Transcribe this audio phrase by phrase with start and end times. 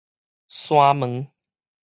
[0.49, 1.29] 山門